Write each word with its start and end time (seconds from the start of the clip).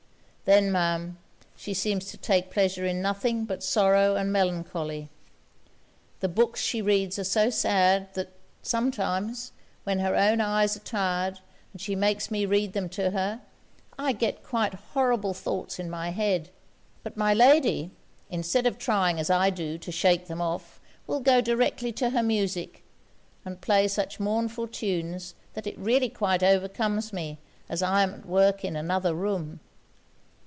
Then, 0.45 0.69
Ma'am, 0.69 1.17
she 1.55 1.73
seems 1.73 2.11
to 2.11 2.17
take 2.17 2.51
pleasure 2.51 2.85
in 2.85 3.01
nothing 3.01 3.45
but 3.45 3.63
sorrow 3.63 4.17
and 4.17 4.33
melancholy. 4.33 5.09
The 6.19 6.27
books 6.27 6.59
she 6.59 6.81
reads 6.81 7.17
are 7.17 7.23
so 7.23 7.49
sad, 7.49 8.13
that 8.15 8.33
sometimes, 8.61 9.53
when 9.85 9.99
her 9.99 10.13
own 10.13 10.41
eyes 10.41 10.75
are 10.75 10.81
tired 10.81 11.39
and 11.71 11.79
she 11.79 11.95
makes 11.95 12.29
me 12.29 12.45
read 12.45 12.73
them 12.73 12.89
to 12.89 13.11
her, 13.11 13.39
I 13.97 14.11
get 14.11 14.43
quite 14.43 14.73
horrible 14.93 15.33
thoughts 15.33 15.79
in 15.79 15.89
my 15.89 16.09
head. 16.09 16.49
But 17.03 17.15
my 17.15 17.33
lady, 17.33 17.91
instead 18.29 18.65
of 18.67 18.77
trying, 18.77 19.21
as 19.21 19.29
I 19.29 19.51
do, 19.51 19.77
to 19.77 19.91
shake 19.91 20.27
them 20.27 20.41
off, 20.41 20.81
will 21.07 21.21
go 21.21 21.39
directly 21.39 21.93
to 21.93 22.09
her 22.09 22.23
music, 22.23 22.83
and 23.45 23.61
play 23.61 23.87
such 23.87 24.19
mournful 24.19 24.67
tunes, 24.67 25.33
that 25.53 25.65
it 25.67 25.79
really 25.79 26.09
quite 26.09 26.43
overcomes 26.43 27.13
me, 27.13 27.39
as 27.69 27.81
I 27.81 28.03
am 28.03 28.13
at 28.13 28.25
work 28.25 28.65
in 28.65 28.75
another 28.75 29.13
room. 29.15 29.61